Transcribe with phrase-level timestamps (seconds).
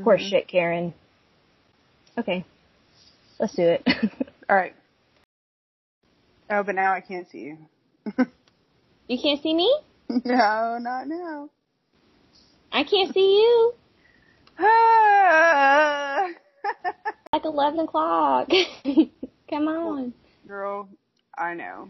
[0.00, 0.28] Poor mm-hmm.
[0.28, 0.94] shit, Karen.
[2.18, 2.44] Okay.
[3.38, 3.86] Let's do it.
[4.48, 4.74] All right.
[6.50, 7.58] Oh, but now I can't see you.
[9.08, 9.74] you can't see me?
[10.08, 11.48] No, not now.
[12.70, 13.74] I can't see you.
[17.32, 18.50] Like 11 o'clock.
[19.48, 20.12] Come on.
[20.46, 20.86] Girl,
[21.36, 21.88] I know.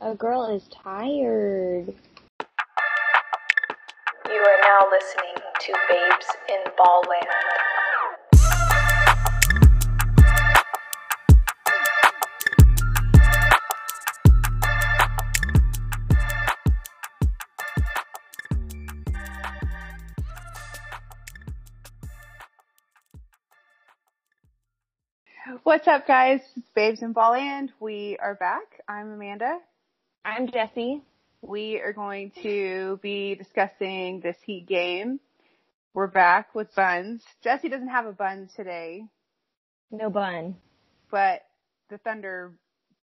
[0.00, 1.94] A girl is tired.
[4.42, 7.28] You are now listening to Babes in Ballland.
[25.62, 26.40] What's up, guys?
[26.56, 27.68] It's Babes in Ballland.
[27.78, 28.80] We are back.
[28.88, 29.58] I'm Amanda.
[30.24, 31.02] I'm Jessie.
[31.42, 35.18] We are going to be discussing this Heat game.
[35.92, 37.22] We're back with buns.
[37.42, 39.04] Jesse doesn't have a bun today,
[39.90, 40.56] No bun.
[41.10, 41.42] but
[41.90, 42.52] the Thunder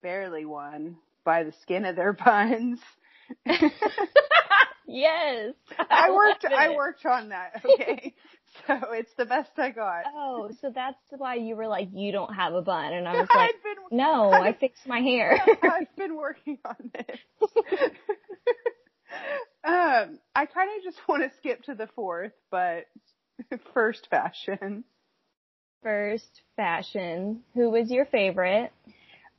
[0.04, 2.80] barely won by the skin of their buns.
[4.88, 5.54] Yes.
[5.90, 8.14] I worked, love I worked on that, okay?
[8.66, 10.06] so it's the best I got.
[10.16, 12.94] Oh, so that's why you were like, you don't have a bun.
[12.94, 15.38] And I was like, I've been, no, I fixed my hair.
[15.64, 17.20] I've been working on this.
[19.64, 22.86] um, I kind of just want to skip to the fourth, but
[23.74, 24.84] first fashion.
[25.84, 27.42] First, fashion.
[27.54, 28.72] Who was your favorite?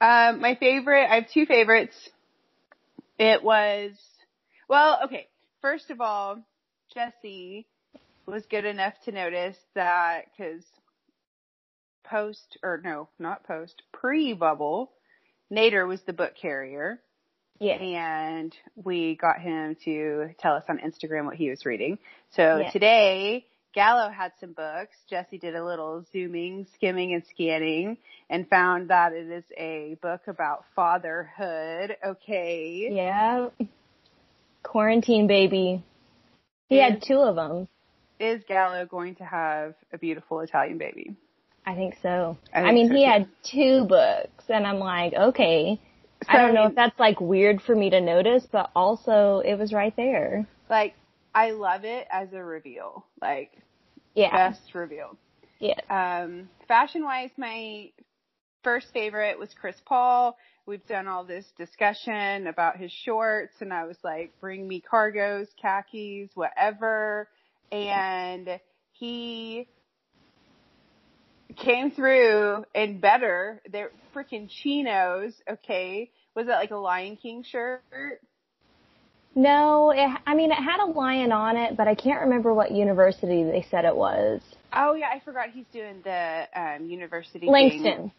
[0.00, 1.96] Um, my favorite, I have two favorites.
[3.18, 3.90] It was,
[4.68, 5.26] well, okay.
[5.60, 6.42] First of all,
[6.94, 7.66] Jesse
[8.26, 10.62] was good enough to notice that because
[12.04, 14.92] post, or no, not post, pre-bubble,
[15.52, 17.00] Nader was the book carrier.
[17.60, 17.74] Yeah.
[17.74, 21.98] and we got him to tell us on Instagram what he was reading.
[22.30, 22.70] So Yeah.
[22.70, 24.96] today, Gallo had some books.
[25.10, 27.98] Jesse did a little zooming, skimming, and scanning
[28.30, 31.96] and found that it is a book about fatherhood.
[32.06, 32.88] Okay.
[32.92, 33.48] Yeah.
[34.68, 35.82] Quarantine baby.
[36.68, 36.90] He Yeah.
[36.90, 37.68] had two of them.
[38.20, 41.16] Is Gallo going to have a beautiful Italian baby?
[41.64, 42.36] I think so.
[42.52, 43.10] I I, mean, so, he too.
[43.10, 45.80] had two books, and I'm like, okay.
[46.24, 49.54] So, I don't know if that's like weird for me to notice, but also it
[49.54, 50.46] was right there.
[50.68, 50.94] like,
[51.34, 53.06] I love it as a reveal.
[53.22, 53.52] Like,
[54.14, 54.50] Yeah.
[54.50, 55.16] best reveal.
[55.60, 55.80] Yeah.
[55.88, 57.90] Um, fashion wise, my
[58.64, 60.36] first favorite was Chris Paul.
[60.68, 65.46] We've done all this discussion about his shorts and I was like, bring me cargos,
[65.58, 67.26] khakis, whatever.
[67.72, 68.60] And
[68.92, 69.66] he
[71.56, 73.62] came through and better.
[73.72, 75.32] They're freaking chinos.
[75.50, 76.10] Okay.
[76.34, 78.20] Was that like a Lion King shirt?
[79.34, 82.72] No, it, I mean, it had a lion on it, but I can't remember what
[82.72, 84.42] university they said it was.
[84.74, 88.12] Oh yeah, I forgot he's doing the um university thing.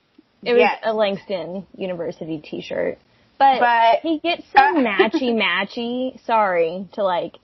[0.43, 0.79] It was Yes.
[0.83, 2.97] a Langston University t-shirt.
[3.37, 6.23] But, But- he gets uh, so matchy matchy.
[6.25, 7.37] Sorry to like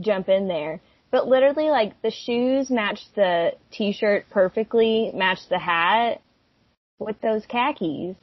[0.00, 0.80] jump in there.
[1.10, 6.22] But literally like the shoes match the t-shirt perfectly, match the hat
[6.98, 8.16] with those khakis.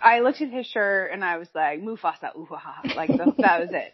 [0.00, 2.82] I looked at his shirt and I was like, Mufasa, ooh, ha, ha.
[2.96, 3.92] like the, that was it.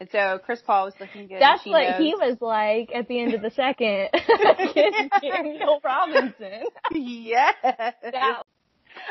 [0.00, 1.40] And so Chris Paul was looking good.
[1.40, 1.98] That's what knows.
[2.00, 4.08] he was like at the end of the second.
[5.22, 6.64] Daniel Robinson.
[6.92, 7.54] yes.
[7.62, 8.42] That-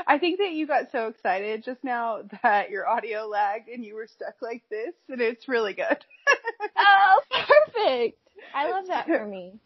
[0.08, 3.96] I think that you got so excited just now that your audio lagged and you
[3.96, 5.98] were stuck like this, and it's really good.
[6.78, 8.18] oh, perfect.
[8.56, 9.60] I love that for me.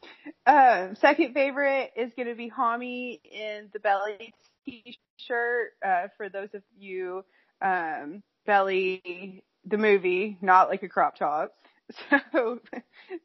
[0.46, 4.34] um, second favorite is going to be Hami in the belly
[4.66, 5.74] t-shirt.
[5.86, 7.24] Uh, for those of you,
[7.62, 11.54] um, belly the movie, not like a crop top.
[12.34, 12.60] So,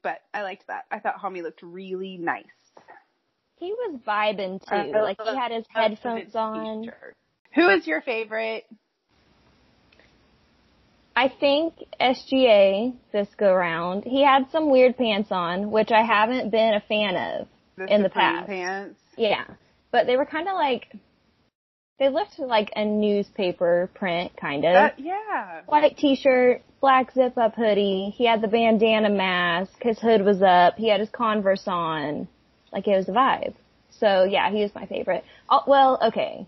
[0.02, 0.84] but I liked that.
[0.90, 2.44] I thought Hami looked really nice.
[3.60, 4.74] He was vibing too.
[4.74, 6.90] I like he had his headphones his on.
[7.54, 8.64] Who is your favorite?
[11.14, 14.04] I think SGA this go round.
[14.04, 17.48] He had some weird pants on, which I haven't been a fan of.
[17.76, 18.46] The In the past.
[18.48, 18.98] pants.
[19.18, 19.44] Yeah.
[19.92, 20.90] But they were kind of like,
[21.98, 24.74] they looked like a newspaper print, kind of.
[24.74, 25.60] Uh, yeah.
[25.66, 28.14] White t-shirt, black zip-up hoodie.
[28.16, 29.82] He had the bandana mask.
[29.82, 30.76] His hood was up.
[30.78, 32.28] He had his Converse on.
[32.72, 33.54] Like it was a vibe.
[33.98, 35.24] So yeah, he was my favorite.
[35.48, 36.46] Oh, well, okay.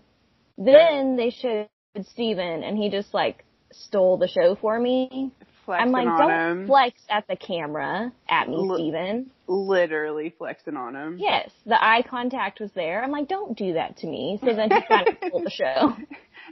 [0.57, 1.67] Then they showed
[2.11, 5.31] Steven and he just like stole the show for me.
[5.65, 6.67] Flexing I'm like, on don't him.
[6.67, 9.31] flex at the camera at me, L- Steven.
[9.47, 11.17] Literally flexing on him.
[11.19, 13.01] Yes, the eye contact was there.
[13.01, 14.39] I'm like, don't do that to me.
[14.41, 15.95] So then he kind of stole the show.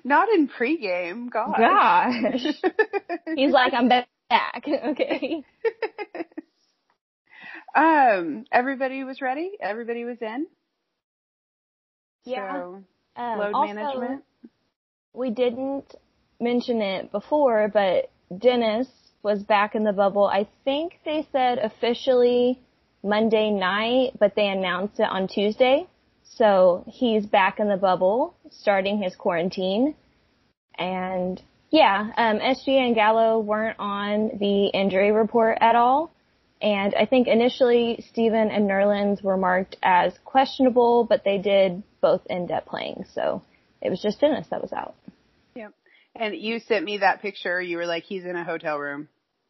[0.06, 1.30] Not in pregame.
[1.30, 1.58] Gosh.
[1.60, 2.54] Gosh.
[3.36, 4.08] He's like, I'm back.
[4.66, 5.44] Okay.
[7.76, 9.52] Um, everybody was ready.
[9.62, 10.48] Everybody was in.
[12.26, 12.54] Yeah.
[12.54, 12.84] So,
[13.16, 14.24] Um, load also, management.
[15.14, 15.96] we didn't
[16.40, 18.88] mention it before, but Dennis
[19.24, 20.26] was back in the bubble.
[20.26, 22.60] I think they said officially
[23.04, 25.88] Monday night, but they announced it on Tuesday.
[26.24, 29.96] So he's back in the bubble, starting his quarantine.
[30.78, 36.12] And yeah, um, SGA and Gallo weren't on the injury report at all.
[36.62, 42.22] And I think initially Steven and Nerlens were marked as questionable, but they did both
[42.30, 43.06] end up playing.
[43.14, 43.42] So
[43.82, 44.96] it was just Dennis that was out.
[45.56, 45.74] Yep.
[46.16, 47.60] And you sent me that picture.
[47.60, 49.08] You were like, he's in a hotel room.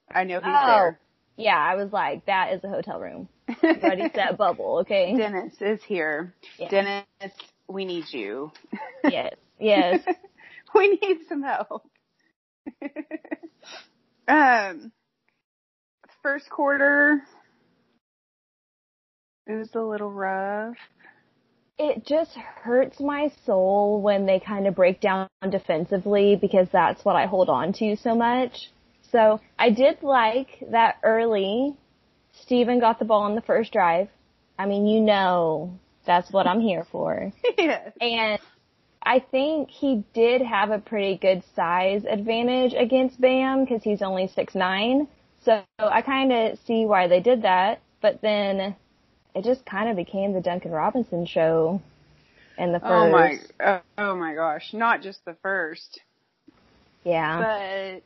[0.10, 0.92] I know he's Oh,
[1.38, 3.28] yeah, I was like, that is a hotel room.
[3.62, 3.78] there.
[3.84, 5.16] Ready, set, bubble, okay?
[5.18, 6.34] Dennis is here.
[6.58, 6.70] Yeah.
[6.70, 7.34] Dennis,
[7.68, 8.52] we need you.
[9.04, 10.02] Yes, yes.
[10.76, 11.90] we need some help.
[14.28, 14.92] um,
[16.24, 17.22] first quarter,
[19.48, 20.76] it was a little rough.
[21.78, 27.16] It just hurts my soul when they kind of break down defensively because that's what
[27.16, 28.70] I hold on to so much.
[29.12, 31.76] So I did like that early.
[32.44, 34.10] Steven got the ball on the first drive.
[34.60, 37.32] I mean, you know, that's what I'm here for.
[37.58, 37.92] yes.
[38.00, 38.40] And
[39.02, 44.28] I think he did have a pretty good size advantage against Bam because he's only
[44.28, 45.08] six nine.
[45.44, 47.82] So I kind of see why they did that.
[48.02, 48.76] But then
[49.36, 51.82] it just kind of became the Duncan Robinson show
[52.58, 52.92] in the first.
[52.94, 56.00] Oh my, oh, oh my gosh, not just the first,
[57.04, 57.38] Yeah.
[57.40, 58.04] but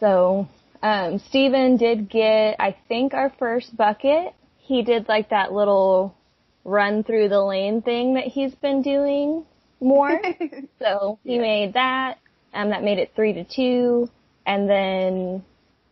[0.00, 0.48] So
[0.82, 4.34] um, Steven did get, I think, our first bucket.
[4.58, 6.14] He did like that little
[6.64, 9.44] run through the lane thing that he's been doing
[9.80, 10.20] more.
[10.80, 11.42] So he Yeah.
[11.42, 12.18] made that,
[12.54, 14.08] um, that made it three to two,
[14.46, 15.44] and then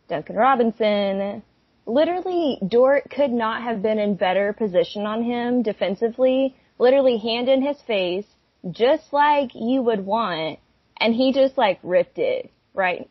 [0.07, 1.43] Duncan Robinson.
[1.85, 6.55] Literally, Dort could not have been in better position on him defensively.
[6.79, 8.25] Literally, hand in his face,
[8.71, 10.59] just like you would want,
[10.99, 13.09] and he just like ripped it right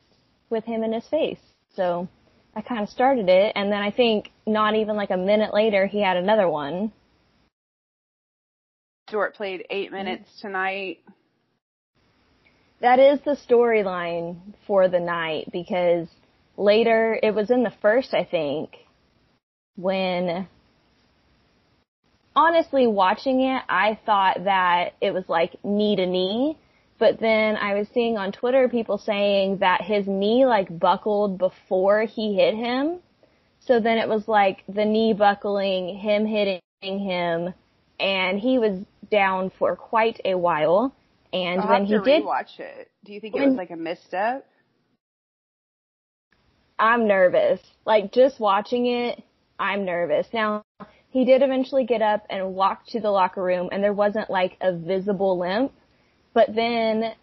[0.50, 1.40] with him in his face.
[1.75, 2.08] So
[2.54, 5.87] I kind of started it, and then I think not even like a minute later,
[5.87, 6.92] he had another one.
[9.08, 10.99] Dort played eight minutes tonight.
[12.81, 16.08] That is the storyline for the night because
[16.56, 18.76] later, it was in the first, I think,
[19.76, 20.48] when
[22.34, 26.58] honestly watching it, I thought that it was like knee to knee,
[26.98, 32.02] but then I was seeing on Twitter people saying that his knee like buckled before
[32.02, 32.98] he hit him.
[33.60, 37.52] So then it was like the knee buckling, him hitting him,
[37.98, 40.94] and he was down for quite a while.
[41.32, 42.90] And I'll when he did watch it.
[43.04, 44.46] Do you think it was like a misstep?
[46.78, 47.61] I'm nervous.
[47.84, 49.23] Like just watching it,
[49.58, 50.26] I'm nervous.
[50.32, 50.64] Now,
[51.11, 54.56] he did eventually get up and walk to the locker room and there wasn't like
[54.61, 55.73] a visible limp,
[56.34, 57.14] but then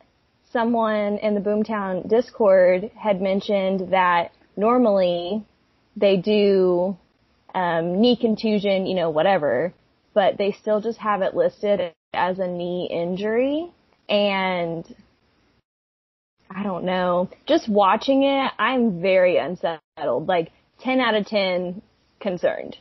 [0.52, 5.46] someone in the Boomtown Discord had mentioned that normally
[5.96, 6.98] they do
[7.54, 9.74] um, knee contusion, you know, whatever,
[10.14, 13.72] but they still just have it listed as a knee injury.
[14.10, 14.86] And
[16.56, 17.30] I don't know.
[17.48, 20.28] Just watching it, I'm very unsettled.
[20.28, 20.52] Like
[20.82, 21.82] 10 out of 10
[22.20, 22.78] concerned.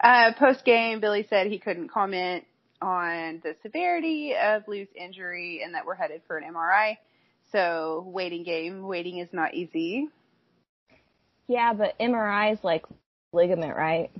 [0.00, 2.44] Uh, post game, Billy said he couldn't comment
[2.82, 6.98] on the severity of Lu's injury and that we're headed for an MRI.
[7.52, 10.08] So waiting game, waiting is not easy.
[11.46, 12.84] Yeah, but MRI is like
[13.32, 14.10] ligament, right?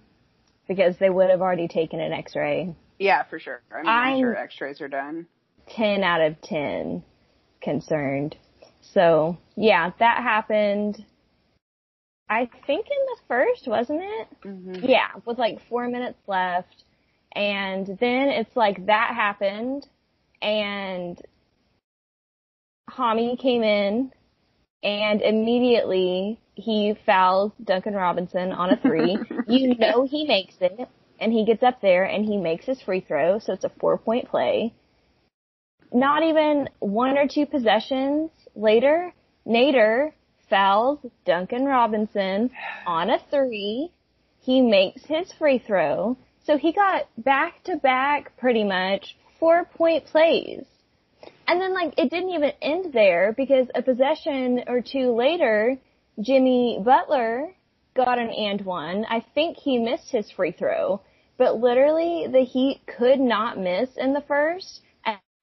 [0.69, 2.75] Because they would have already taken an x-ray.
[2.99, 3.61] Yeah, for sure.
[3.71, 5.27] I mean, I'm, I'm- sure X-rays are done.
[5.69, 7.03] 10 out of 10
[7.61, 8.37] concerned.
[8.93, 11.05] So, yeah, that happened.
[12.29, 14.29] I think in the first, wasn't it?
[14.43, 16.85] hmm Yeah, with like four minutes left.
[17.33, 19.87] And then it's like that happened
[20.41, 21.21] and
[22.91, 24.13] Hami came in
[24.83, 29.19] and immediately he fouls Duncan Robinson on a three.
[29.49, 30.89] you know he makes it
[31.21, 33.99] and he gets up there and he makes his free throw, so it's a four
[33.99, 34.73] point play.
[35.93, 39.13] Not even one or two possessions later,
[39.47, 40.13] Nader
[40.49, 42.51] fouls Duncan Robinson
[42.87, 43.91] on a three.
[44.41, 46.17] He makes his free throw.
[46.45, 50.65] So he got back to back pretty much four point plays.
[51.49, 55.79] And then like it didn't even end there because a possession or two later,
[56.21, 57.55] Jimmy Butler
[57.95, 59.05] got an and one.
[59.09, 61.01] I think he missed his free throw,
[61.39, 64.81] but literally the Heat could not miss in the first,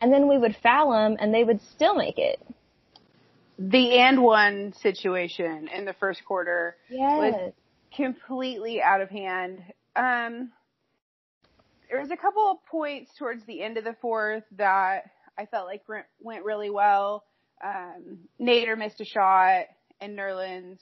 [0.03, 2.39] and, then we would foul them and they would still make it.
[3.57, 7.53] The and one situation in the first quarter Yes.
[7.95, 9.63] completely out of hand.
[9.95, 10.51] Um,
[11.89, 15.67] there was a couple of points towards the end of the fourth that I felt
[15.67, 17.23] like went, went really well.
[17.63, 19.65] Um, Nader missed a shot
[20.01, 20.79] and Nerlens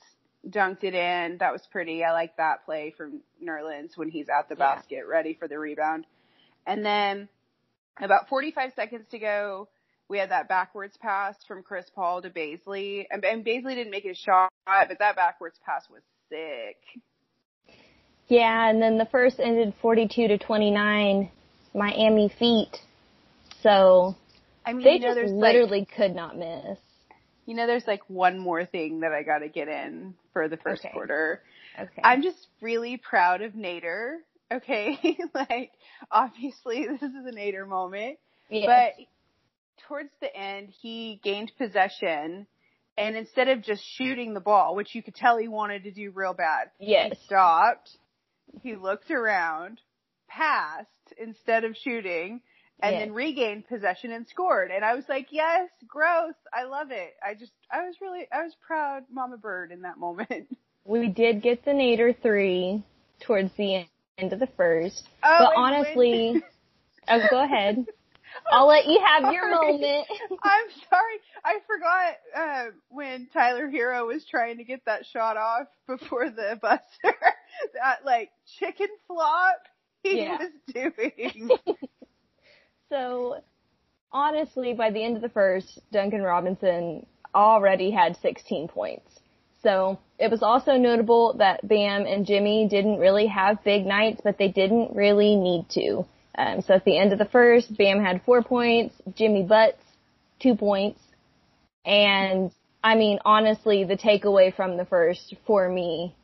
[0.50, 1.38] dunked it in.
[1.40, 2.04] That was pretty.
[2.04, 4.76] I like that play from Nerlens when he's at the Yeah.
[4.76, 6.08] basket ready for the rebound.
[6.66, 7.28] And then
[8.00, 9.68] about 45 seconds to go,
[10.08, 13.06] we had that backwards pass from Chris Paul to Bazley.
[13.10, 16.78] And, and Bazley didn't make his shot, but that backwards pass was sick.
[18.28, 21.30] Yeah, and then the first ended 42 to 29,
[21.74, 22.78] Miami feet.
[23.62, 24.16] So
[24.66, 26.78] I mean, they you know, just there's like, literally could not miss.
[27.46, 30.86] you know, there's like one more thing that I gotta get in for the first
[30.86, 30.94] Okay.
[30.94, 31.42] quarter.
[31.78, 32.02] Okay.
[32.04, 34.18] I'm just really proud of Nader.
[34.52, 35.72] Okay, like
[36.12, 38.18] obviously this is a Nader moment,
[38.50, 38.66] Yes.
[38.68, 39.06] but
[39.88, 42.48] towards the end he gained possession,
[42.98, 46.12] and instead of just shooting the ball, which you could tell he wanted to do
[46.14, 47.12] real bad, yes.
[47.18, 47.90] he stopped.
[48.62, 49.80] He looked around,
[50.28, 52.42] passed instead of shooting,
[52.84, 53.02] and Yes.
[53.02, 54.72] then regained possession and scored.
[54.72, 56.36] And I was like, yes, growth.
[56.52, 57.14] I love it.
[57.26, 60.58] I just, I was really, I was proud Mama Bird in that moment.
[60.84, 62.84] We did get the Nader three
[63.22, 63.88] towards the end
[64.24, 65.08] of the first.
[65.24, 66.44] Oh, but honestly, when-
[67.10, 67.86] oh, go ahead.
[68.52, 70.08] I'll let you have your moment.
[70.44, 71.20] I'm sorry.
[71.44, 76.58] I forgot uh, when Tyler Herro was trying to get that shot off before the
[76.62, 76.82] buster.
[77.74, 79.58] that like chicken flop
[80.04, 80.38] he Yeah.
[80.40, 81.50] was doing.
[82.90, 83.42] So,
[84.12, 89.20] honestly, by the end of the first, Duncan Robinson already had 16 points.
[89.64, 94.38] So, it was also notable that Bam and Jimmy didn't really have big nights, but
[94.38, 96.06] they didn't really need to.
[96.38, 99.82] Um, so at the end of the first, Bam had four points, Jimmy Butts,
[100.40, 101.00] two points.
[101.86, 102.52] And,
[102.84, 106.16] I mean, honestly, the takeaway from the first for me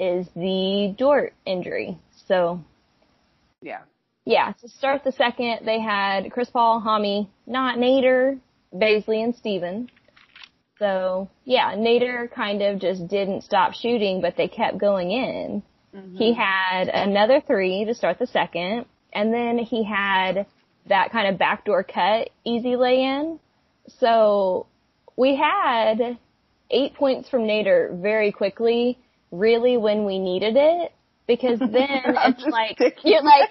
[0.00, 1.96] is the Dort injury.
[2.26, 2.60] So,
[3.62, 3.82] yeah.
[4.24, 8.40] yeah, to start the second, they had Chris Paul, Hami, not Nader,
[8.74, 9.88] Bazley, and Steven.
[10.78, 15.62] So, yeah, Nader kind of just didn't stop shooting, but they kept going in.
[16.16, 20.46] He had another three to start the second, and then he had
[20.88, 23.38] that kind of backdoor cut, easy lay in.
[24.00, 24.66] So,
[25.16, 26.18] we had
[26.70, 28.98] eight points from Nader very quickly,
[29.30, 30.92] really when we needed it,
[31.28, 33.50] because then it's like, you're like,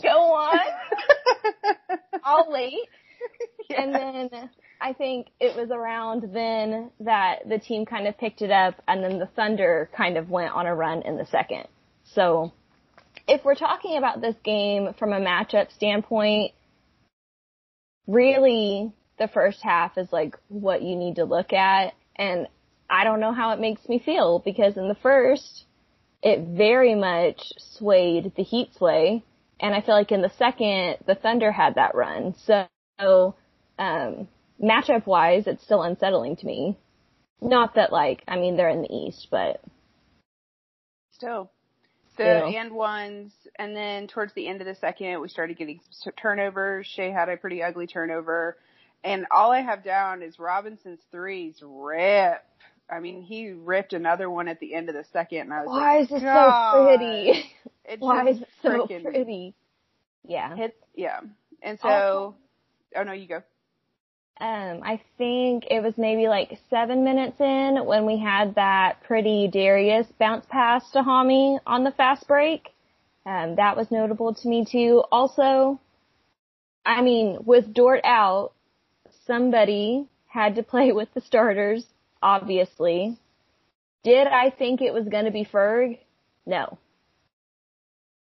[0.00, 0.58] go on,
[2.24, 2.88] I'll wait.
[3.76, 4.50] And then
[4.80, 9.02] I think it was around then that the team kind of picked it up and
[9.02, 11.66] then the Thunder kind of went on a run in the second.
[12.04, 12.52] So
[13.26, 16.52] if we're talking about this game from a matchup standpoint,
[18.06, 22.46] really the first half is like what you need to look at and
[22.88, 25.64] I don't know how it makes me feel because in the first
[26.22, 29.22] it very much swayed the Heat sway
[29.60, 32.34] and I feel like in the second the Thunder had that run.
[32.46, 33.34] So
[33.78, 34.28] um
[34.62, 36.76] matchup wise it's still unsettling to me.
[37.40, 39.60] Not that like I mean they're in the East, but
[41.18, 41.50] Still.
[42.16, 42.56] The Still.
[42.56, 46.86] and ones, and then towards the end of the second, we started getting some turnovers.
[46.86, 48.56] Shai had a pretty ugly turnover,
[49.04, 52.44] and all I have down is Robinson's threes rip.
[52.90, 55.68] I mean, he ripped another one at the end of the second, and I was
[55.68, 57.54] like, why like, is this so pretty?
[57.84, 59.54] It Why is it so pretty?
[60.24, 60.56] Yeah.
[60.56, 61.20] Hit, yeah.
[61.62, 62.34] And so,
[62.96, 63.42] oh no, you go.
[64.40, 69.48] Um, I think it was maybe like seven minutes in when we had that pretty
[69.48, 72.68] Darius bounce pass to Hami on the fast break.
[73.26, 75.02] Um, that was notable to me too.
[75.10, 75.80] Also,
[76.86, 78.52] I mean, with Dort out,
[79.26, 81.84] somebody had to play with the starters,
[82.22, 83.18] obviously.
[84.04, 85.98] Did I think it was going to be Ferg?
[86.46, 86.78] No.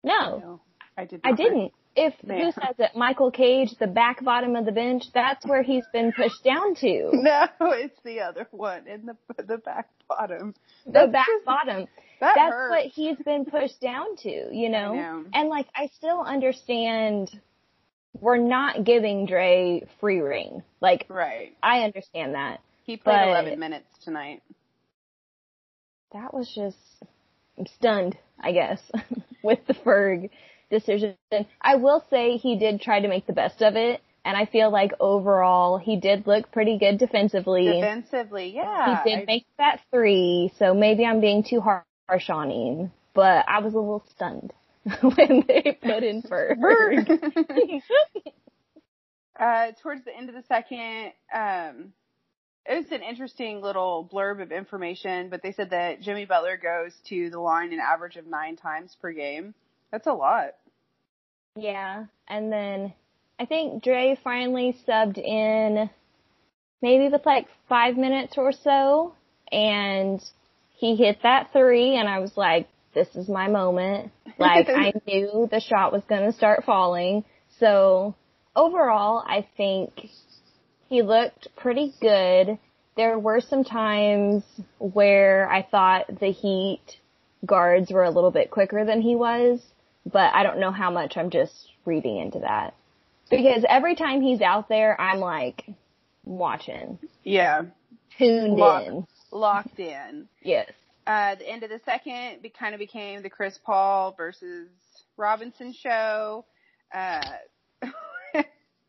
[0.02, 0.38] No.
[0.38, 0.60] No,
[0.96, 1.20] I did.
[1.24, 1.72] I didn't.
[1.96, 2.44] If Yeah.
[2.44, 2.90] who says it?
[2.94, 5.04] Michael Cage, the back bottom of the bench.
[5.12, 7.10] That's where he's been pushed down to.
[7.12, 10.54] No, it's the other one in the the back bottom.
[10.86, 11.86] The That's back just- bottom.
[12.20, 12.70] That That's hurts.
[12.70, 14.94] what he's been pushed down to, you know?
[14.94, 15.24] know.
[15.32, 17.30] And like, I still understand
[18.20, 20.62] we're not giving Dre free reign.
[20.82, 21.56] Like, Right.
[21.62, 22.60] I understand that.
[22.84, 24.42] He played 11 minutes tonight.
[26.12, 26.76] That was just,
[27.58, 28.80] I'm stunned, I guess,
[29.42, 30.28] with the Ferg
[30.70, 31.16] decision.
[31.60, 34.00] I will say he did try to make the best of it.
[34.24, 37.66] And I feel like overall he did look pretty good defensively.
[37.66, 39.02] Defensively, yeah.
[39.02, 42.92] he did I- make that three, so maybe I'm being too harsh on him.
[43.14, 44.52] But I was a little stunned
[45.00, 46.58] when they put in Ferg.
[49.40, 51.92] uh, towards the end of the second, um,
[52.66, 56.92] it was an interesting little blurb of information, but they said that Jimmy Butler goes
[57.08, 59.54] to the line an average of nine times per game.
[59.90, 60.54] That's a lot.
[61.56, 62.92] Yeah, and then
[63.38, 65.90] I think Dre finally subbed in
[66.82, 69.14] maybe with like five minutes or so,
[69.50, 70.20] and
[70.76, 74.12] he hit that three, and I was like, this is my moment.
[74.38, 77.26] Like I knew the shot was going to start falling.
[77.58, 78.14] So
[78.56, 80.08] overall, I think
[80.88, 82.58] he looked pretty good.
[82.96, 84.42] There were some times
[84.78, 86.80] where I thought the Heat
[87.44, 89.60] guards were a little bit quicker than he was,
[90.04, 91.52] but I don't know how much I'm just
[91.84, 92.74] reading into that.
[93.30, 95.64] Because every time he's out there, I'm like
[96.24, 97.62] watching, Yeah.
[98.18, 99.06] tuned Lock- in.
[99.30, 100.28] Locked in.
[100.42, 100.70] Yes.
[101.06, 104.68] Uh, the end of the second be, kind of became the Chris Paul versus
[105.16, 106.44] Robinson show.
[106.92, 107.20] Uh,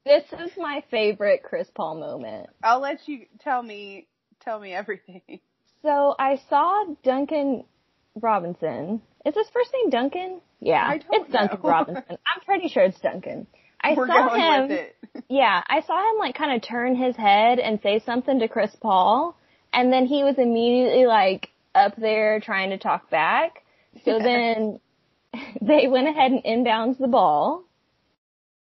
[0.03, 2.49] This is my favorite Chris Paul moment.
[2.63, 4.07] I'll let you tell me
[4.43, 5.21] tell me everything.
[5.83, 7.63] So I saw Duncan
[8.19, 9.01] Robinson.
[9.25, 10.41] Is his first name Duncan?
[10.59, 11.69] Yeah, it's Duncan know.
[11.69, 12.03] Robinson.
[12.09, 13.47] I'm pretty sure it's Duncan.
[13.81, 14.61] I We're saw him.
[14.63, 14.95] with it.
[15.27, 18.71] Yeah, I saw him like kind of turn his head and say something to Chris
[18.81, 19.35] Paul,
[19.73, 23.63] and then he was immediately like up there trying to talk back.
[24.05, 24.23] So Yeah.
[24.23, 24.79] then
[25.61, 27.63] they went ahead and inbounds the ball.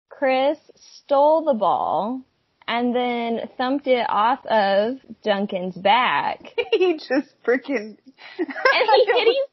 [0.09, 2.21] Chris stole the ball
[2.67, 6.39] and then thumped it off of Duncan's back.
[6.71, 7.97] he just freaking
[8.37, 8.47] And
[8.95, 9.45] he hit him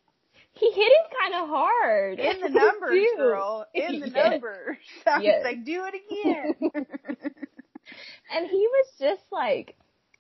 [0.59, 2.19] he hit him kind of hard.
[2.19, 3.67] in the numbers, girl.
[3.75, 4.33] In the Yes.
[4.33, 4.77] numbers.
[5.07, 5.37] I Yes.
[5.37, 6.87] was like, do it again.
[8.35, 9.75] And he was just like,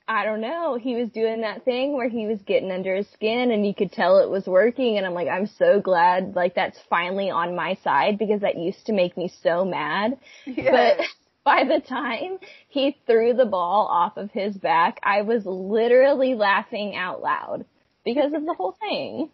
[0.06, 3.50] I don't know, he was doing that thing where he was getting under his skin
[3.50, 6.78] and you could tell it was working and I'm like, I'm so glad like that's
[6.88, 10.16] finally on my side because that used to make me so mad.
[10.46, 10.98] Yes.
[10.98, 11.06] But
[11.44, 16.96] by the time he threw the ball off of his back, I was literally laughing
[16.96, 17.66] out loud
[18.02, 19.28] because of the whole thing.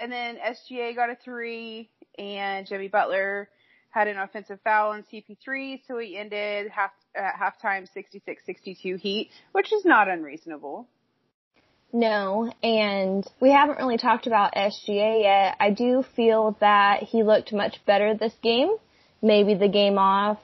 [0.00, 3.48] And then SGA got a three, and Jimmy Butler
[3.90, 9.72] had an offensive foul on CP3, so he ended half at halftime 66-62 Heat, which
[9.72, 10.86] is not unreasonable.
[11.92, 15.56] No, and we haven't really talked about SGA yet.
[15.58, 18.76] I do feel that he looked much better this game.
[19.22, 20.38] Maybe the game off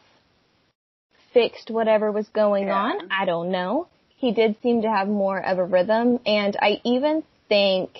[1.35, 2.83] fixed whatever was going Yeah.
[2.83, 3.13] on.
[3.13, 3.89] I don't know.
[4.17, 7.91] He did seem to have more of a rhythm, and I even think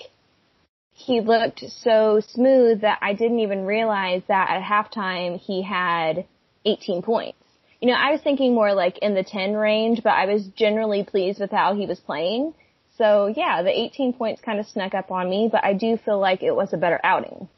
[0.97, 6.25] he looked so smooth that I didn't even realize that at halftime he had
[6.63, 7.37] 18 points.
[7.81, 11.03] You know, I was thinking more like in the 10 range, but I was generally
[11.03, 12.53] pleased with how he was playing.
[12.97, 16.17] So yeah, the 18 points kind of snuck up on me, but I do feel
[16.17, 17.49] like it was a better outing.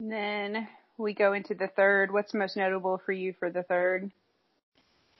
[0.00, 2.12] And then we go into the third.
[2.12, 4.10] What's most notable for you for the third?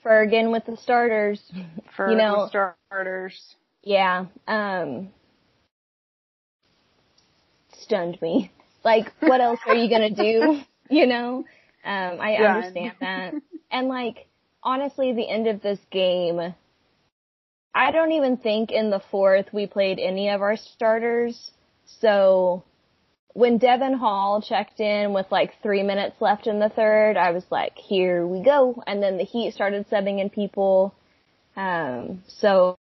[0.04, 1.40] Fergan with the starters.
[1.96, 3.54] For You know- the starters.
[3.84, 5.10] Yeah, um,
[7.76, 8.50] stunned me.
[8.84, 10.60] Like, what else are you gonna do?
[10.90, 11.46] You know?
[11.82, 13.34] Um, I understand that.
[13.70, 14.26] And like,
[14.62, 16.54] honestly, the end of this game,
[17.74, 21.50] I don't even think in the fourth we played any of our starters.
[22.00, 22.64] So,
[23.32, 27.44] when Devon Hall checked in with like three minutes left in the third, I was
[27.50, 28.82] like, here we go.
[28.86, 30.94] And then the Heat started subbing in people.
[31.56, 32.76] Um, so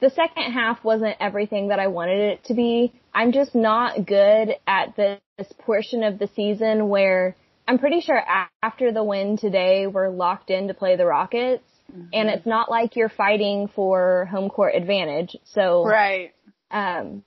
[0.00, 2.92] the second half wasn't everything that I wanted it to be.
[3.12, 8.20] I'm just not good at this portion of the season where I'm pretty sure
[8.62, 11.64] after the win today, we're locked in to play the Rockets.
[12.12, 15.36] And it's not like you're fighting for home court advantage.
[15.44, 16.32] So, Right.
[16.70, 17.22] um,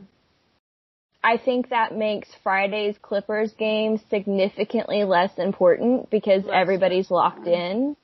[1.23, 7.95] I think that makes Friday's Clippers game significantly less important because Less everybody's locked in.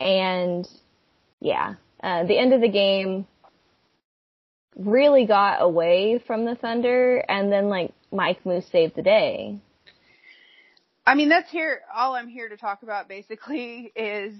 [0.00, 0.68] And
[1.40, 3.26] yeah, uh, the end of the game
[4.76, 9.60] really got away from the Thunder and then like Mike Moose saved the day.
[11.06, 11.80] I mean, that's here.
[11.94, 14.36] All I'm here to talk about basically is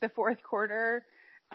[0.00, 1.04] the fourth quarter.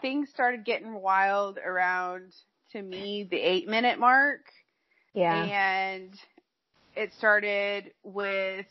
[0.00, 2.34] Things started getting wild around,
[2.72, 4.40] to me, the eight minute mark.
[5.14, 5.44] Yeah.
[5.44, 6.10] And
[6.94, 8.66] it started with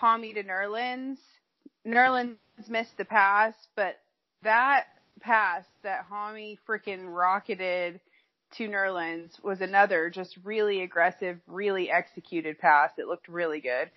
[0.00, 1.18] Hami to Nerlens.
[1.86, 2.36] Nerlens
[2.68, 3.98] missed the pass, but
[4.42, 4.84] that
[5.20, 8.00] pass that Hami freaking rocketed
[8.52, 12.90] to Nerlens was another just really aggressive, really executed pass.
[12.98, 13.90] It looked really good.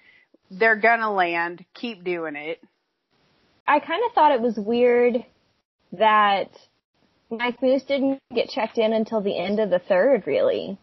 [0.51, 1.65] They're gonna land.
[1.73, 2.61] Keep doing it.
[3.67, 5.25] I kind of thought it was weird
[5.93, 6.49] that
[7.29, 10.77] Mike Moose didn't get checked in until the end of the third, really.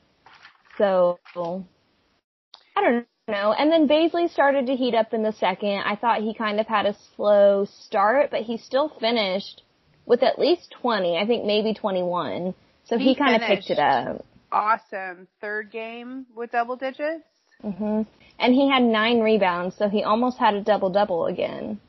[0.78, 3.52] So, I don't know.
[3.52, 5.82] And then Bazley started to heat up in the second.
[5.84, 9.62] I thought he kind of had a slow start, but he still finished
[10.04, 12.54] with at least 20, I think maybe 21.
[12.92, 14.22] So he, He kind of picked it up.
[14.52, 15.26] Awesome.
[15.40, 17.24] Third game with double digits.
[17.62, 18.02] hmm
[18.38, 21.80] And he had nine rebounds, so he almost had a double double again.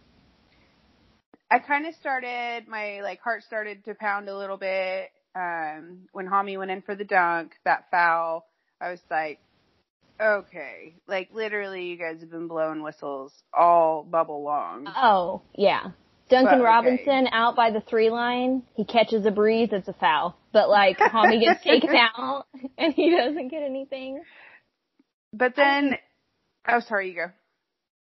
[1.51, 6.25] I kind of started, my like heart started to pound a little bit, um, when
[6.25, 8.45] Hami went in for the dunk, that foul.
[8.79, 9.39] I was like,
[10.21, 14.87] okay, like literally you guys have been blowing whistles all bubble long.
[14.95, 15.91] Oh, yeah.
[16.29, 16.89] Duncan Well, okay.
[16.89, 18.63] Robinson out by the three line.
[18.75, 19.69] He catches a breeze.
[19.71, 20.37] It's a foul.
[20.51, 24.23] But like, Homie gets taken out and he doesn't get anything.
[25.33, 25.97] But then,
[26.67, 27.25] oh sorry, you go.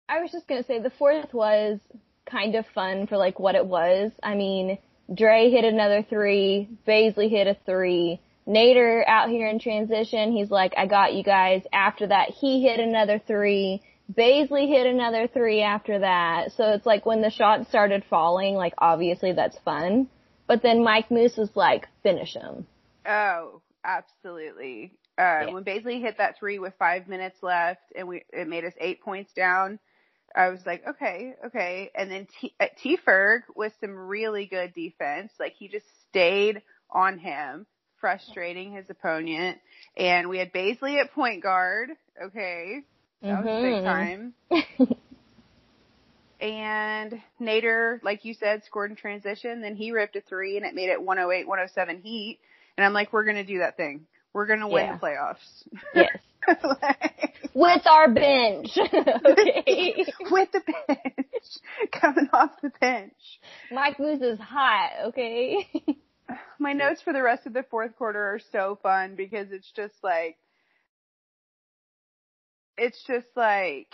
[0.09, 1.79] I was just gonna say the fourth was
[2.27, 4.11] kind of fun for like what it was.
[4.23, 4.79] I mean,
[5.13, 8.21] Dre hit another three, Bazley hit a three,
[8.51, 11.63] Nader out here in transition, he's like, I got you guys.
[11.73, 16.53] After that, he hit another three, Bazley hit another three after that.
[16.53, 20.09] So it's like when the shots started falling, like obviously that's fun.
[20.47, 22.67] But then Mike Moose was like, finish him.
[23.07, 24.93] Oh, absolutely.
[25.17, 25.51] Uh, Yeah.
[25.53, 29.01] when Bazley hit that three with five minutes left and we, it made us eight
[29.03, 29.79] points down,
[30.35, 31.91] I was like, okay, okay.
[31.95, 35.33] And then T, uh, T Ferg with some really good defense.
[35.39, 37.67] Like he just stayed on him,
[38.01, 39.59] frustrating his opponent.
[39.97, 41.91] And we had Bazley at point guard.
[42.23, 42.83] Okay.
[43.23, 43.85] That was big Mhm.
[43.85, 44.35] time.
[46.41, 49.61] And Nader, like you said, scored in transition.
[49.61, 52.39] Then he ripped a three and it made it 108, 107 heat.
[52.79, 54.07] And I'm like, we're going to do that thing.
[54.33, 54.97] We're going to win Yeah.
[54.97, 55.69] the playoffs.
[55.95, 56.09] yes.
[56.65, 58.71] Like, With our bench.
[58.79, 60.07] okay.
[60.31, 61.93] With the bench.
[61.93, 63.13] Coming off the bench.
[63.71, 65.69] Mike Moose is hot, okay?
[66.59, 69.95] My notes for the rest of the fourth quarter are so fun because it's just
[70.03, 70.39] like,
[72.81, 73.89] it's just like,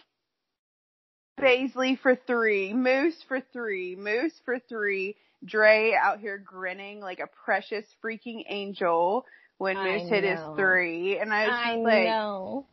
[1.40, 7.28] Bazley for three, Moose for three, Moose for three, Dre out here grinning like a
[7.44, 9.26] precious freaking angel
[9.58, 11.18] when I Moose hit his three.
[11.18, 12.66] And I was I just like, know.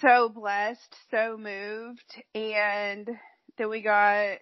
[0.00, 2.22] so blessed, so moved.
[2.34, 3.08] And
[3.58, 4.38] then we got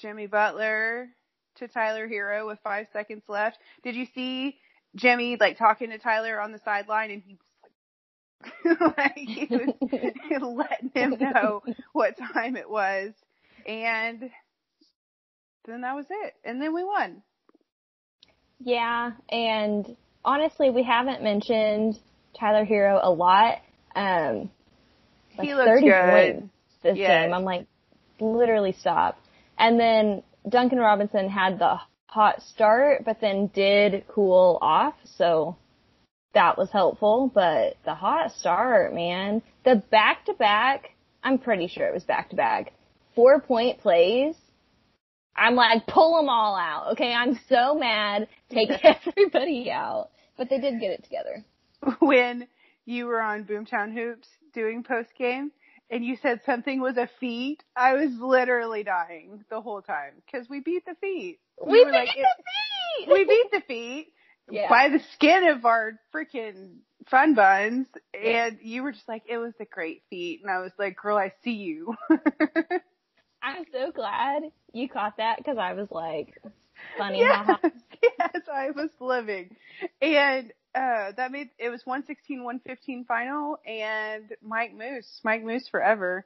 [0.00, 1.08] Jimmy Butler
[1.56, 3.58] to Tyler Herro with five seconds left.
[3.82, 4.56] Did you see
[4.96, 9.74] Jimmy like talking to Tyler on the sideline and he was like, like he was
[11.34, 13.12] know what time it was.
[13.66, 14.30] And
[15.66, 16.34] then that was it.
[16.44, 17.22] And then we won.
[18.60, 21.98] Yeah, and honestly, we haven't mentioned
[22.38, 23.58] Tyler Herro a lot.
[23.94, 24.50] Um,
[25.36, 25.92] like He looks 30 good.
[25.92, 27.24] points this Yes.
[27.24, 27.34] game.
[27.34, 27.66] I'm like,
[28.20, 29.18] literally stop.
[29.58, 35.56] And then Duncan Robinson had the hot start, but then did cool off, so
[36.32, 37.30] that was helpful.
[37.32, 40.90] But the hot start, man, the back to back,
[41.24, 42.74] I'm pretty sure it was back to back,
[43.14, 44.36] four point plays.
[45.36, 46.92] I'm like, pull them all out.
[46.92, 48.28] Okay, I'm so mad.
[48.50, 50.10] Take everybody out.
[50.36, 51.44] But they did get it together.
[52.00, 52.46] when
[52.84, 55.50] you were on Boomtown Hoops doing post game
[55.90, 60.48] and you said something was a feat, I was literally dying the whole time because
[60.48, 61.38] we beat the feet.
[61.64, 63.12] We were beat like, the feet!
[63.12, 64.12] we beat the feet
[64.50, 64.68] Yeah.
[64.68, 66.76] by the skin of our freaking
[67.08, 70.72] fun buns, and you were just like, it was a great feat, and I was
[70.78, 71.94] like, girl, I see you.
[73.42, 76.40] I'm so glad you caught that because I was like,
[76.96, 77.46] funny, yes,
[78.02, 79.54] yes, I was living.
[80.00, 86.24] And uh that made it was 116 115 final and Mike Moose, Mike Moose forever.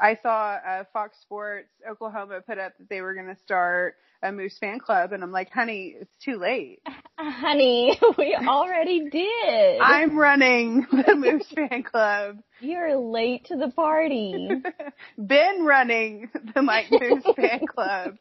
[0.00, 4.32] I saw uh Fox Sports Oklahoma put up that they were going to start a
[4.32, 6.82] Moose fan club and I'm like, "Honey, it's too late.
[7.18, 9.80] Honey, we already did.
[9.80, 14.48] I'm running the Moose fan club." You're late to the party.
[15.16, 18.16] Been running the Mike Moose fan club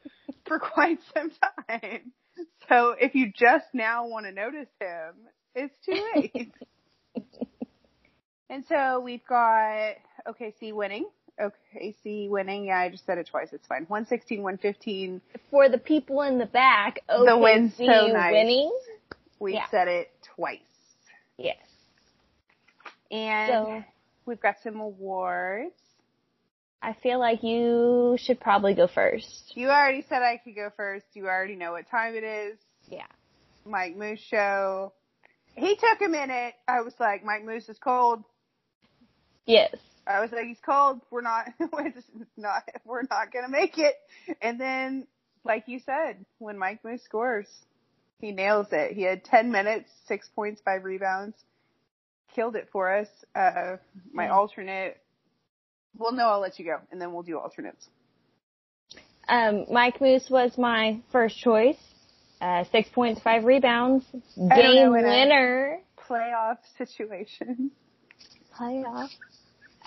[0.45, 1.31] for quite some
[1.69, 2.13] time.
[2.69, 5.13] So if you just now want to notice him,
[5.55, 6.53] it's too late.
[8.49, 9.95] and so we've got
[10.27, 11.05] OKC winning.
[11.39, 12.65] OKC winning.
[12.65, 13.49] Yeah, I just said it twice.
[13.53, 13.85] It's fine.
[13.87, 15.21] 116, 115.
[15.49, 18.31] For the people in the back, OKC The win's so nice.
[18.31, 18.71] winning.
[19.39, 19.67] We've Yeah.
[19.69, 20.59] said it twice.
[21.37, 21.57] Yes.
[23.11, 23.83] And So
[24.25, 25.73] we've got some awards.
[26.81, 29.51] I feel like you should probably go first.
[29.55, 31.05] You already said I could go first.
[31.13, 32.57] You already know what time it is.
[32.87, 33.05] Yeah.
[33.65, 34.93] Mike Moose show.
[35.55, 36.53] He took a minute.
[36.67, 38.23] I was like, Mike Moose is cold.
[39.45, 39.75] Yes.
[40.09, 41.01] I was like, he's cold.
[41.11, 43.95] We're not, we're just not, we're not gonna make it.
[44.41, 45.07] And then,
[45.43, 47.47] like you said, when Mike Moose scores,
[48.19, 48.93] he nails it.
[48.93, 51.37] He had 10 minutes, six points, five rebounds,
[52.35, 53.07] killed it for us.
[53.35, 53.77] Uh,
[54.11, 54.33] my Yeah.
[54.35, 54.97] alternate.
[55.97, 57.87] Well, no, I'll let you go, and then we'll do alternates.
[59.27, 61.77] Um, Mike Moose was my first choice.
[62.41, 67.69] Uh, six points, five rebounds, game know, winner, Playoff situation.
[68.57, 69.09] playoff.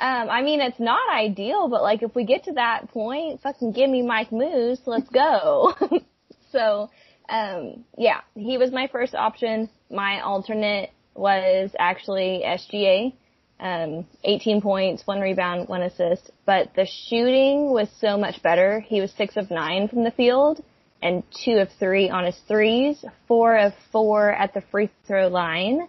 [0.02, 3.70] Um, I mean, it's not ideal, but like if we get to that point, fucking
[3.70, 5.74] give me Mike Moose, let's go.
[6.50, 6.90] so,
[7.28, 9.70] um, yeah, he was my first option.
[9.92, 13.14] My alternate was actually SGA.
[13.60, 18.80] Um, 18 points, one rebound, one assist, but the shooting was so much better.
[18.80, 20.64] He was six of nine from the field
[21.00, 25.86] and two of three on his threes, four of four at the free throw line.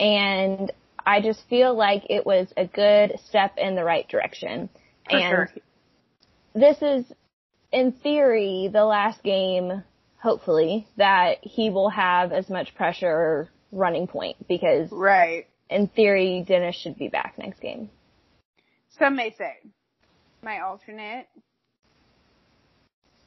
[0.00, 0.72] And
[1.06, 4.68] I just feel like it was a good step in the right direction.
[5.08, 5.50] For and sure.
[6.54, 7.04] this is,
[7.72, 9.84] in theory, the last game,
[10.20, 15.46] hopefully, that he will have as much pressure running point because Right.
[15.70, 17.88] in theory, Dennis should be back next game.
[18.98, 19.58] Some may say.
[20.42, 21.28] My alternate.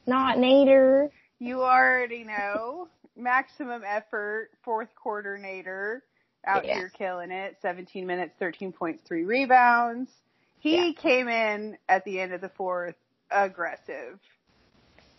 [0.06, 1.10] Not Nader.
[1.38, 2.88] You already know.
[3.16, 6.00] Maximum effort, fourth quarter Nader.
[6.46, 6.74] Out Yeah.
[6.74, 7.56] here killing it.
[7.60, 10.10] 17 minutes, 13 points, three rebounds.
[10.58, 10.92] He Yeah.
[10.92, 12.96] came in at the end of the fourth
[13.30, 14.18] aggressive.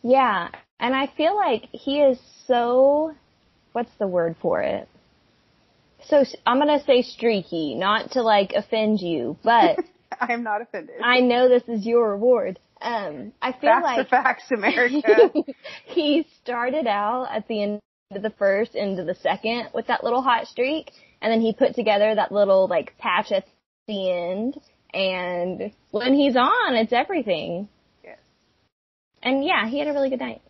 [0.03, 3.15] Yeah, and I feel like he is so,
[3.73, 4.87] what's the word for it?
[6.05, 9.77] So I'm gonna say streaky, not to like offend you, but
[10.19, 10.95] I am not offended.
[11.03, 12.59] I know this is your reward.
[12.81, 15.31] Um, I feel Facts like facts, America.
[15.85, 17.79] he started out at the end
[18.11, 21.75] of the first into the second with that little hot streak, and then he put
[21.75, 23.45] together that little like patch at
[23.87, 24.59] the end.
[24.93, 27.69] And when he's on, it's everything.
[28.03, 28.17] Yes.
[29.23, 30.41] And yeah, he had a really good night.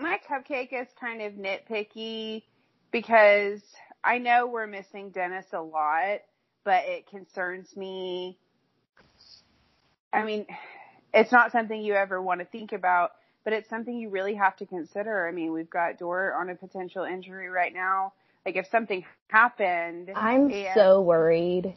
[0.00, 2.42] my cupcake is kind of nitpicky
[2.90, 3.60] because
[4.02, 6.20] I know we're missing Dennis a lot,
[6.64, 8.38] but it concerns me.
[10.12, 10.46] I mean,
[11.12, 13.12] it's not something you ever want to think about,
[13.44, 15.28] but it's something you really have to consider.
[15.28, 18.14] I mean, we've got Dort on a potential injury right now.
[18.46, 21.74] Like if something happened, I'm and so worried.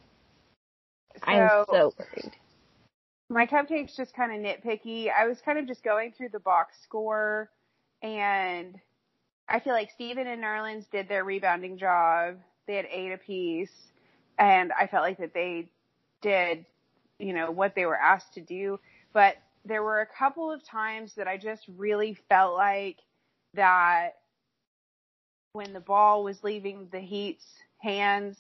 [1.24, 2.34] I'm so worried.
[3.30, 5.12] my cupcake's just kind of nitpicky.
[5.12, 7.50] I was kind of just going through the box score
[8.02, 8.76] and
[9.50, 12.38] I feel like Steven and Nerlens did their rebounding job.
[12.68, 13.92] They had eight apiece
[14.40, 15.70] and I felt like that they
[16.22, 16.66] did,
[17.20, 18.80] you know, what they were asked to do.
[19.14, 23.00] But there were a couple of times that I just really felt like
[23.54, 24.16] that
[25.54, 27.46] when the ball was leaving the Heat's
[27.78, 28.38] hands,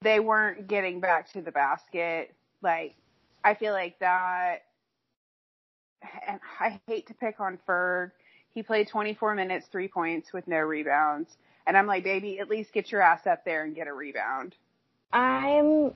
[0.00, 2.34] they weren't getting back to the basket.
[2.62, 2.96] Like,
[3.44, 4.64] I feel like that,
[6.26, 8.10] and I hate to pick on Ferg.
[8.50, 11.36] He played 24 minutes, three points with no rebounds.
[11.64, 14.56] And I'm like, baby, at least get your ass up there and get a rebound.
[15.12, 15.92] I'm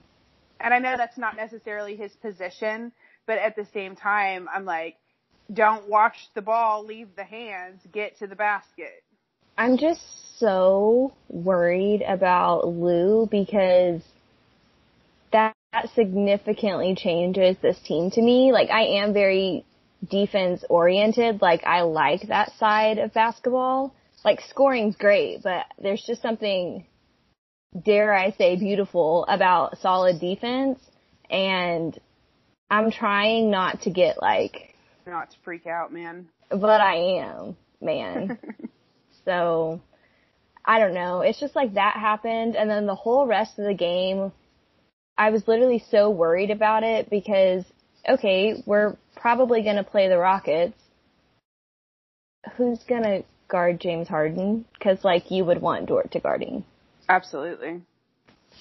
[0.61, 2.93] And I know that's not necessarily his position,
[3.25, 4.95] but at the same time, I'm like,
[5.53, 9.03] don't watch the ball leave the hands, get to the basket.
[9.57, 10.01] I'm just
[10.37, 14.01] so worried about Lu because
[15.31, 18.51] that, that significantly changes this team to me.
[18.51, 19.65] Like I am very
[20.07, 21.41] defense oriented.
[21.41, 23.93] Like I like that side of basketball.
[24.23, 26.85] Like scoring's great, but there's just something,
[27.85, 30.79] dare I say, beautiful about solid defense.
[31.29, 31.99] And
[32.69, 36.27] I'm trying not to get like, Not to freak out, man.
[36.49, 38.37] but I am, man.
[39.27, 39.81] So
[40.63, 41.19] I don't know.
[41.19, 44.31] It's just like that happened and then the whole rest of the game
[45.17, 47.65] I was literally so worried about it because
[48.07, 50.77] okay, we're probably going to play the Rockets.
[52.55, 56.63] Who's going to guard James Harden cuz like you would want Dort to guard him.
[57.09, 57.81] Absolutely.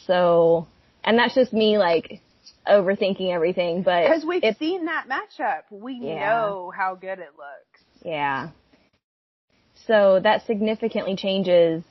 [0.06, 0.66] So
[1.04, 2.20] and that's just me like
[2.66, 5.62] overthinking everything, but Because we've it's seen that matchup.
[5.70, 6.18] We Yeah.
[6.18, 7.84] know how good it looks.
[8.02, 8.48] Yeah.
[9.86, 11.84] So that significantly changes,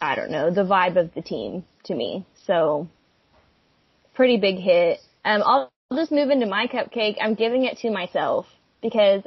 [0.00, 2.26] I don't know, the vibe of the team to me.
[2.46, 2.88] So
[4.14, 4.98] pretty big hit.
[5.24, 7.16] Um, I'll just move into my cupcake.
[7.20, 8.46] I'm giving it to myself
[8.82, 9.22] because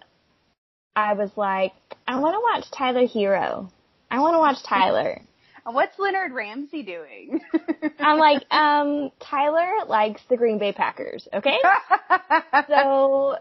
[0.96, 1.72] I was like,
[2.08, 3.72] I want to watch Tyler Herro.
[4.10, 5.22] I want to watch Tyler.
[5.64, 7.40] What's Leonard Ramsey doing?
[8.00, 11.58] I'm like, um, Tyler likes the Green Bay Packers, okay?
[12.68, 13.38] So,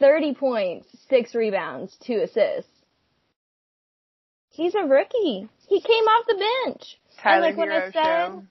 [0.00, 2.70] 30 points, 6 rebounds, 2 assists.
[4.50, 5.48] He's a rookie.
[5.68, 6.98] He came off the bench.
[7.22, 8.42] Tyler like when I Hero said- show.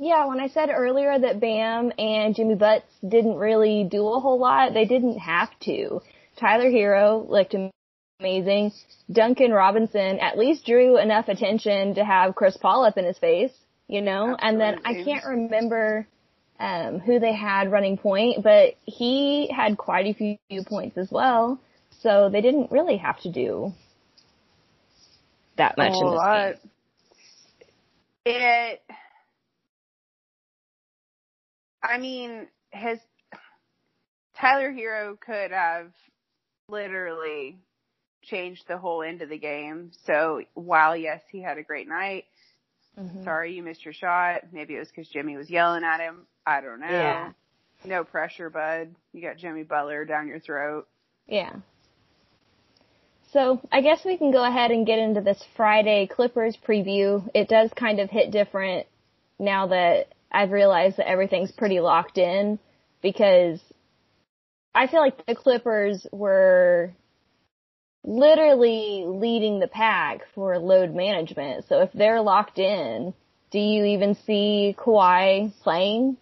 [0.00, 4.38] Yeah, when I said earlier that Bam and Jimmy Butts didn't really do a whole
[4.38, 6.00] lot, they didn't have to.
[6.36, 7.56] Tyler Herro looked
[8.20, 8.72] amazing.
[9.10, 13.52] Duncan Robinson at least drew enough attention to have Chris Paul up in his face,
[13.88, 14.36] you know?
[14.38, 16.06] And then I can't remember
[16.58, 21.60] um, who they had running point, but he had quite a few points as well.
[22.00, 23.72] So they didn't really have to do
[25.56, 26.54] that much a in this lot.
[26.54, 26.70] game.
[28.26, 28.82] It.
[31.82, 32.98] I mean, his
[34.40, 35.92] Tyler Herro could have
[36.68, 37.58] literally
[38.22, 39.90] changed the whole end of the game.
[40.06, 42.24] So while yes, he had a great night.
[42.98, 43.24] Mhm.
[43.24, 44.42] Sorry you missed your shot.
[44.52, 46.26] Maybe it was because Jimmy was yelling at him.
[46.46, 46.88] I don't know.
[46.88, 47.32] Yeah.
[47.84, 48.94] No pressure, bud.
[49.12, 50.88] You got Jimmy Butler down your throat.
[51.26, 51.54] Yeah.
[53.32, 57.28] So I guess we can go ahead and get into this Friday Clippers preview.
[57.34, 58.86] It does kind of hit different
[59.38, 62.58] now that I've realized that everything's pretty locked in
[63.02, 63.60] because
[64.74, 66.92] I feel like the Clippers were
[68.04, 71.66] literally leading the pack for load management.
[71.68, 73.14] So if they're locked in,
[73.50, 76.16] do you even see Kawhi playing?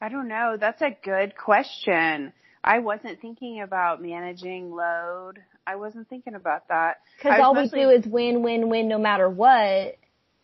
[0.00, 0.56] I don't know.
[0.58, 2.32] That's a good question.
[2.64, 5.34] I wasn't thinking about managing load.
[5.66, 6.98] I wasn't thinking about that.
[7.24, 9.96] Was all we do is win, win, win no matter what.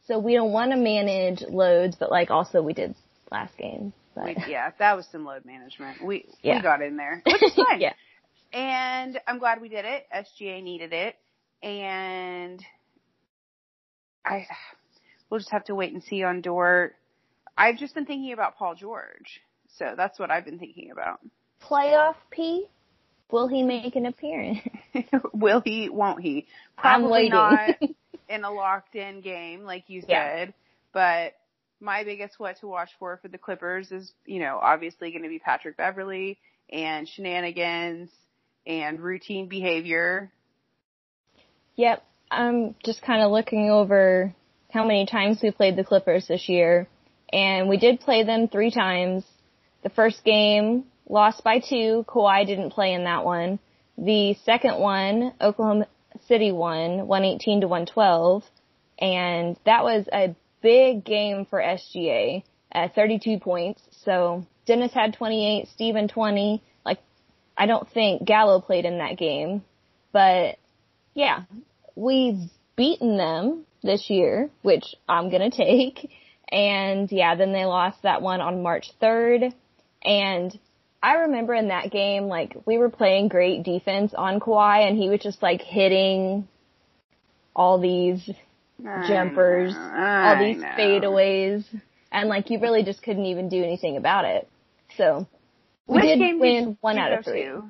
[0.07, 2.95] So we don't want to manage loads, but like also we did
[3.31, 3.93] last game.
[4.15, 6.03] But We, yeah, that was some load management.
[6.03, 6.57] We Yeah.
[6.57, 7.81] we got in there, which is fine.
[7.81, 7.93] yeah.
[8.53, 10.07] And I'm glad we did it.
[10.15, 11.17] SGA needed it,
[11.63, 12.65] and
[14.25, 14.47] I
[15.31, 16.95] we'll just have to wait and see on Dort.
[17.57, 19.41] I've just been thinking about Paul George,
[19.77, 21.21] so that's what I've been thinking about.
[21.63, 22.67] Playoff P,
[23.31, 24.61] will he make an appearance?
[25.33, 25.89] Will he?
[25.89, 26.47] Won't he?
[26.77, 27.77] Probably not
[28.29, 30.31] in a locked in game like you Yeah.
[30.47, 30.55] said,
[30.93, 31.35] but
[31.81, 35.29] my biggest what to watch for for the Clippers is, you know, obviously going to
[35.29, 36.39] be Patrick Beverley
[36.71, 38.11] and shenanigans
[38.69, 40.31] and routine behavior.
[41.77, 42.05] Yep.
[42.31, 44.35] I'm just kind of looking over
[44.71, 46.87] how many times we played the Clippers this year.
[47.33, 49.25] And we did play them three times.
[49.83, 52.05] The first game lost by two.
[52.07, 53.59] Kawhi didn't play in that one.
[53.97, 55.87] The second one, Oklahoma
[56.27, 58.45] City won 118 to 112.
[58.99, 63.81] And that was a big game for SGA at 32 points.
[64.05, 66.63] So Dennis had 28, Steven 20.
[67.59, 69.65] I don't think Gallo played in that game,
[70.13, 70.57] but
[71.15, 71.43] yeah,
[71.97, 72.39] we've
[72.77, 76.11] beaten them this year, which I'm gonna take.
[76.51, 79.53] And yeah, then they lost that one on March 3rd.
[80.03, 80.59] And
[81.03, 85.11] I remember in that game, like, we were playing great defense on Kawhi and he
[85.11, 86.49] was just like hitting
[87.55, 88.25] all these
[88.83, 90.69] jumpers, all these know.
[90.79, 91.65] fadeaways.
[92.11, 94.49] And like, you really just couldn't even do anything about it.
[94.97, 95.27] So,
[95.89, 97.43] we Which did game win did one out of three.
[97.45, 97.63] to?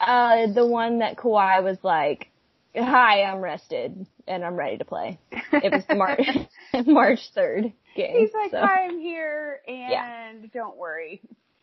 [0.00, 2.28] Uh, the one that Kawhi was like,
[2.74, 5.20] "Hi, I'm rested and I'm ready to play."
[5.52, 6.26] It was the March
[6.86, 8.16] March third game.
[8.18, 8.58] He's like, so.
[8.60, 10.32] "Hi, I'm here, and Yeah.
[10.52, 11.20] don't worry,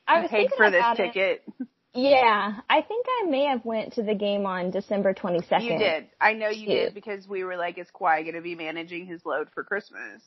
[0.08, 1.08] I was paid for this about it.
[1.13, 1.43] ticket."
[1.95, 5.63] Yeah, I think I may have went to the game on December 22nd.
[5.63, 6.06] You did.
[6.21, 6.71] I know you Too.
[6.71, 10.21] did because we were like, "Is Kawhi going to be managing his load for Christmas?"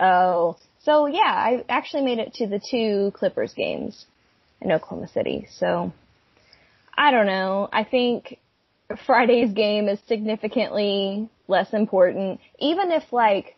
[0.00, 4.06] Oh, so yeah, I actually made it to the two Clippers games
[4.60, 5.46] in Oklahoma City.
[5.58, 5.92] So
[6.96, 7.68] I don't know.
[7.72, 8.38] I think
[9.06, 12.40] Friday's game is significantly less important.
[12.58, 13.56] Even if like,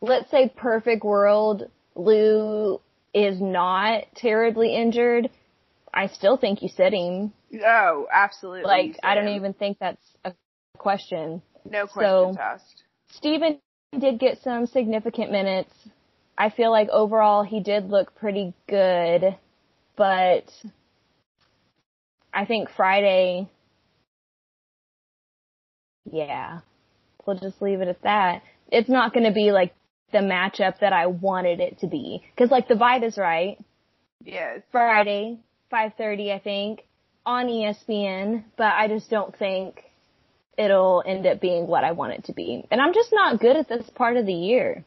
[0.00, 2.80] let's say perfect world, Lu
[3.12, 5.30] is not terribly injured,
[5.92, 7.32] I still think you sit him.
[7.64, 8.62] Oh, absolutely.
[8.62, 10.32] Like, I don't even think that's a
[10.78, 11.42] question.
[11.68, 12.84] No questions so- asked.
[13.12, 13.58] Steven
[13.98, 15.72] did get some significant minutes.
[16.38, 19.36] I feel like overall he did look pretty good,
[19.96, 20.50] but
[22.32, 23.48] I think Friday,
[26.10, 26.60] yeah,
[27.26, 28.42] we'll just leave it at that.
[28.70, 29.74] It's not going to be like
[30.12, 32.22] the matchup that I wanted it to be.
[32.36, 33.58] Cause like the vibe is right.
[34.24, 34.60] Yes.
[34.70, 35.38] Friday,
[35.72, 36.84] 5.30 I think,
[37.24, 39.82] on ESPN, but I just don't think
[40.58, 42.64] it'll end up being what I want it to be.
[42.70, 44.84] And I'm just not good at this part of the year.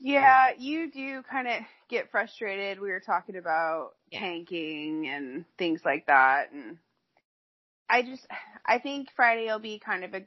[0.00, 2.80] Yeah, you do kind of get frustrated.
[2.80, 4.20] We were talking about Yeah.
[4.20, 6.78] tanking and things like that, and
[7.88, 8.26] I just,
[8.66, 10.22] I think Friday will be kind of a,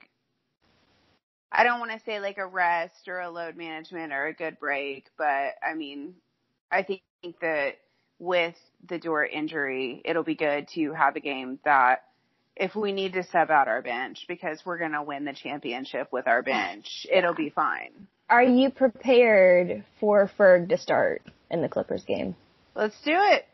[1.52, 4.60] I don't want to say like a rest or a load management or a good
[4.60, 6.16] break, but I mean,
[6.72, 7.04] I think
[7.41, 7.78] that
[8.20, 12.04] with the Dort injury, it'll be good to have a game that
[12.56, 16.10] if we need to sub out our bench because we're going to win the championship
[16.12, 18.08] with our bench, it'll be fine.
[18.30, 22.36] Are you prepared for Ferg to start in the Clippers game?
[22.76, 23.45] Let's do it.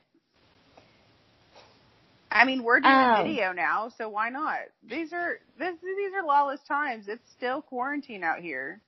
[2.32, 4.60] I mean, we're doing Um, video now, so why not?
[4.88, 7.08] These are this these are lawless times.
[7.08, 8.82] It's still quarantine out here.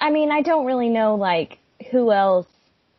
[0.00, 1.58] I mean, I don't really know like
[1.90, 2.46] who else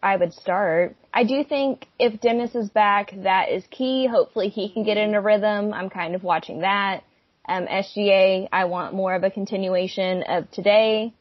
[0.01, 0.95] I would start.
[1.13, 4.07] I do think if Dennis is back, that is key.
[4.07, 5.73] Hopefully he can get in a rhythm.
[5.73, 7.03] I'm kind of watching that.
[7.47, 11.13] Um, SGA, I want more of a continuation of today.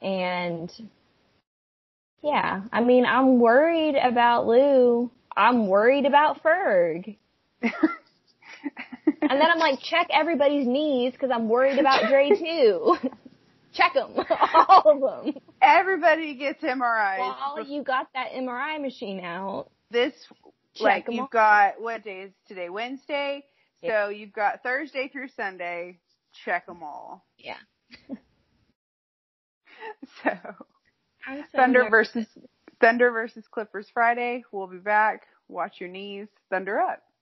[0.00, 0.70] And
[2.22, 5.10] yeah, I mean, I'm worried about Lu.
[5.36, 7.16] I'm worried about Ferg.
[7.62, 7.72] and
[9.22, 12.96] then I'm like, check everybody's knees because I'm worried about Dre too.
[13.78, 14.12] check them,
[14.68, 15.34] all of them.
[15.62, 17.18] Everybody gets MRIs.
[17.18, 19.70] While you got that MRI machine out.
[19.90, 20.12] This,
[20.74, 21.28] Check like, you've all.
[21.32, 22.68] got, what day is today?
[22.68, 23.44] Wednesday?
[23.80, 24.06] Yeah.
[24.06, 25.98] So you've got Thursday through Sunday.
[26.44, 27.24] Check them all.
[27.38, 27.56] Yeah.
[30.22, 30.30] So,
[31.24, 32.10] so Thunder nervous.
[32.12, 32.26] versus,
[32.80, 34.44] Thunder versus Clippers Friday.
[34.52, 35.22] We'll be back.
[35.48, 36.26] Watch your knees.
[36.50, 37.02] Thunder up.